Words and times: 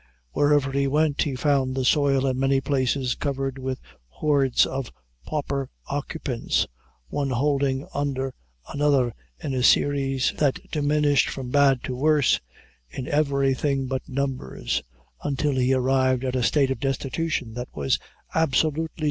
Wherever 0.31 0.71
he 0.71 0.87
went, 0.87 1.21
he 1.21 1.35
found 1.35 1.75
the 1.75 1.85
soil 1.85 2.25
in 2.25 2.39
many 2.39 2.59
places 2.59 3.13
covered 3.13 3.59
with 3.59 3.79
hordes 4.07 4.65
of 4.65 4.91
pauper 5.27 5.69
occupants, 5.85 6.65
one 7.09 7.29
holding 7.29 7.87
under 7.93 8.33
another 8.73 9.13
in 9.43 9.53
a 9.53 9.61
series 9.61 10.33
that 10.39 10.57
diminished 10.71 11.29
from 11.29 11.51
bad 11.51 11.83
to 11.83 11.95
worse 11.95 12.41
in 12.89 13.07
everything 13.09 13.85
but 13.85 14.09
numbers, 14.09 14.81
until 15.23 15.51
he 15.53 15.71
arrived 15.71 16.23
at 16.25 16.35
a 16.35 16.41
state 16.41 16.71
of 16.71 16.79
destitution 16.79 17.53
that 17.53 17.69
was 17.71 17.99
absolutely! 18.33 18.89